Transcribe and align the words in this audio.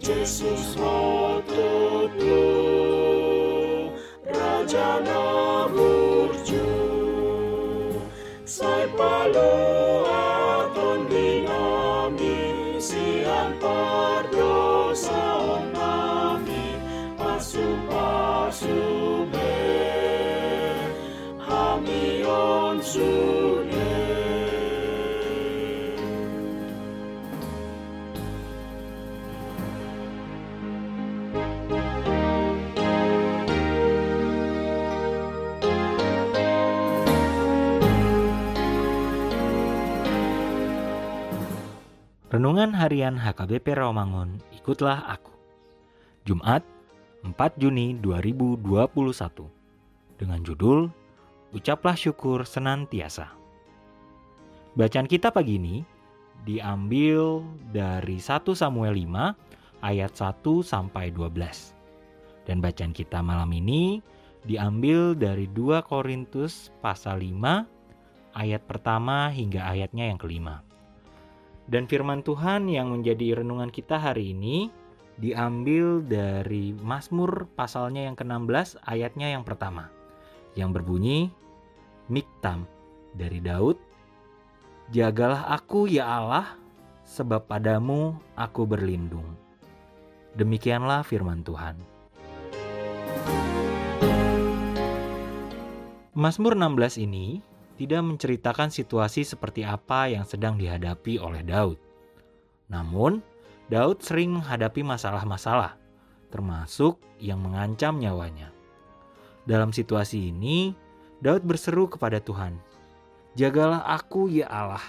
Jesus 0.00 0.74
roto 0.76 2.10
tu, 2.18 3.92
Sai 8.44 8.88
palo. 8.96 9.79
Renungan 42.30 42.70
Harian 42.70 43.18
HKBP 43.18 43.74
Rawamangun, 43.74 44.38
ikutlah 44.54 45.02
aku. 45.02 45.34
Jumat, 46.22 46.62
4 47.26 47.34
Juni 47.58 47.98
2021. 47.98 49.50
Dengan 50.14 50.38
judul 50.46 50.86
Ucaplah 51.50 51.98
syukur 51.98 52.46
senantiasa. 52.46 53.34
Bacaan 54.78 55.10
kita 55.10 55.34
pagi 55.34 55.58
ini 55.58 55.82
diambil 56.46 57.42
dari 57.74 58.22
1 58.22 58.46
Samuel 58.54 58.94
5 58.94 59.82
ayat 59.82 60.14
1 60.14 60.62
sampai 60.62 61.10
12. 61.10 61.34
Dan 62.46 62.62
bacaan 62.62 62.94
kita 62.94 63.26
malam 63.26 63.50
ini 63.50 63.98
diambil 64.46 65.18
dari 65.18 65.50
2 65.50 65.82
Korintus 65.82 66.70
pasal 66.78 67.26
5 67.26 68.38
ayat 68.38 68.62
pertama 68.70 69.34
hingga 69.34 69.66
ayatnya 69.66 70.14
yang 70.14 70.22
kelima. 70.22 70.69
Dan 71.70 71.86
firman 71.86 72.26
Tuhan 72.26 72.66
yang 72.66 72.90
menjadi 72.90 73.38
renungan 73.38 73.70
kita 73.70 73.94
hari 73.94 74.34
ini 74.34 74.74
diambil 75.22 76.02
dari 76.02 76.74
Mazmur 76.74 77.46
pasalnya 77.54 78.10
yang 78.10 78.18
ke-16 78.18 78.82
ayatnya 78.82 79.30
yang 79.30 79.46
pertama. 79.46 79.86
Yang 80.58 80.82
berbunyi, 80.82 81.30
Miktam 82.10 82.66
dari 83.14 83.38
Daud, 83.38 83.78
Jagalah 84.90 85.46
aku 85.54 85.86
ya 85.86 86.10
Allah, 86.10 86.58
sebab 87.06 87.46
padamu 87.46 88.18
aku 88.34 88.66
berlindung. 88.66 89.38
Demikianlah 90.34 91.06
firman 91.06 91.46
Tuhan. 91.46 91.78
Mazmur 96.18 96.58
16 96.58 97.06
ini 97.06 97.38
tidak 97.80 98.04
menceritakan 98.04 98.68
situasi 98.68 99.24
seperti 99.24 99.64
apa 99.64 100.12
yang 100.12 100.28
sedang 100.28 100.60
dihadapi 100.60 101.16
oleh 101.16 101.40
Daud. 101.40 101.80
Namun, 102.68 103.24
Daud 103.72 104.04
sering 104.04 104.36
menghadapi 104.36 104.84
masalah-masalah, 104.84 105.80
termasuk 106.28 107.00
yang 107.16 107.40
mengancam 107.40 107.96
nyawanya. 107.96 108.52
Dalam 109.48 109.72
situasi 109.72 110.28
ini, 110.28 110.76
Daud 111.24 111.40
berseru 111.48 111.88
kepada 111.88 112.20
Tuhan, 112.20 112.60
"Jagalah 113.40 113.80
aku, 113.88 114.28
ya 114.28 114.44
Allah, 114.52 114.84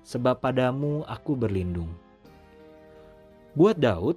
sebab 0.00 0.40
padamu 0.40 1.04
aku 1.04 1.36
berlindung." 1.36 1.92
Buat 3.52 3.76
Daud, 3.76 4.16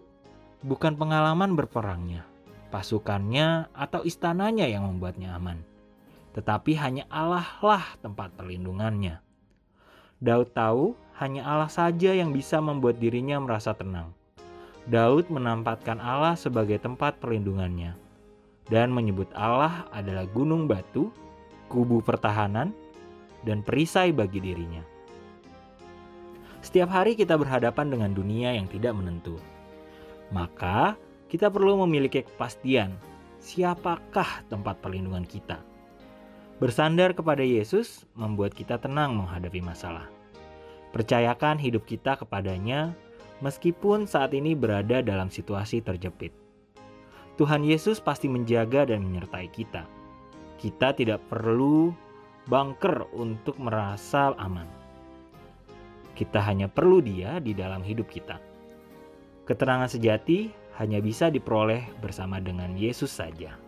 bukan 0.64 0.96
pengalaman 0.96 1.52
berperangnya, 1.60 2.24
pasukannya, 2.72 3.68
atau 3.76 4.08
istananya 4.08 4.72
yang 4.72 4.88
membuatnya 4.88 5.36
aman 5.36 5.75
tetapi 6.36 6.76
hanya 6.76 7.08
Allah 7.08 7.48
lah 7.64 7.96
tempat 8.04 8.36
perlindungannya. 8.36 9.24
Daud 10.20 10.52
tahu 10.52 11.00
hanya 11.16 11.48
Allah 11.48 11.72
saja 11.72 12.12
yang 12.12 12.36
bisa 12.36 12.60
membuat 12.60 13.00
dirinya 13.00 13.40
merasa 13.40 13.72
tenang. 13.72 14.12
Daud 14.84 15.32
menempatkan 15.32 15.98
Allah 16.04 16.36
sebagai 16.36 16.76
tempat 16.78 17.24
perlindungannya 17.24 17.96
dan 18.68 18.92
menyebut 18.92 19.32
Allah 19.32 19.88
adalah 19.96 20.28
gunung 20.28 20.68
batu, 20.68 21.08
kubu 21.72 22.04
pertahanan, 22.04 22.76
dan 23.46 23.62
perisai 23.64 24.12
bagi 24.12 24.42
dirinya. 24.42 24.82
Setiap 26.66 26.90
hari 26.90 27.14
kita 27.14 27.38
berhadapan 27.38 27.94
dengan 27.94 28.12
dunia 28.12 28.58
yang 28.58 28.66
tidak 28.66 28.98
menentu. 28.98 29.38
Maka, 30.34 30.98
kita 31.30 31.54
perlu 31.54 31.86
memiliki 31.86 32.26
kepastian 32.26 32.98
siapakah 33.38 34.42
tempat 34.50 34.82
perlindungan 34.82 35.30
kita. 35.30 35.62
Bersandar 36.56 37.12
kepada 37.12 37.44
Yesus 37.44 38.08
membuat 38.16 38.56
kita 38.56 38.80
tenang 38.80 39.20
menghadapi 39.20 39.60
masalah. 39.60 40.08
Percayakan 40.96 41.60
hidup 41.60 41.84
kita 41.84 42.16
kepadanya 42.16 42.96
meskipun 43.44 44.08
saat 44.08 44.32
ini 44.32 44.56
berada 44.56 45.04
dalam 45.04 45.28
situasi 45.28 45.84
terjepit. 45.84 46.32
Tuhan 47.36 47.68
Yesus 47.68 48.00
pasti 48.00 48.32
menjaga 48.32 48.88
dan 48.88 49.04
menyertai 49.04 49.52
kita. 49.52 49.84
Kita 50.56 50.96
tidak 50.96 51.20
perlu 51.28 51.92
bangker 52.48 53.04
untuk 53.12 53.60
merasa 53.60 54.32
aman. 54.40 54.72
Kita 56.16 56.40
hanya 56.40 56.72
perlu 56.72 57.04
Dia 57.04 57.44
di 57.44 57.52
dalam 57.52 57.84
hidup 57.84 58.08
kita. 58.08 58.40
Keterangan 59.44 59.92
sejati 59.92 60.56
hanya 60.80 61.04
bisa 61.04 61.28
diperoleh 61.28 61.84
bersama 62.00 62.40
dengan 62.40 62.80
Yesus 62.80 63.12
saja. 63.12 63.65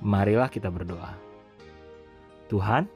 Marilah 0.00 0.48
kita 0.48 0.72
berdoa. 0.72 1.12
Tuhan, 2.48 2.88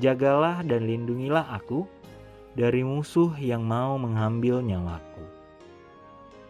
jagalah 0.00 0.64
dan 0.64 0.88
lindungilah 0.88 1.44
aku 1.54 1.84
dari 2.56 2.80
musuh 2.80 3.36
yang 3.36 3.62
mau 3.62 4.00
mengambil 4.00 4.64
nyawaku. 4.64 5.24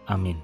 Amin. 0.06 0.38